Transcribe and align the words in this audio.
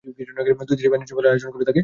দুই 0.03 0.13
দেশই 0.71 0.91
বাণিজ্য 0.93 1.11
মেলার 1.15 1.31
আয়োজন 1.31 1.49
করে 1.51 1.65
থাকে। 1.65 1.79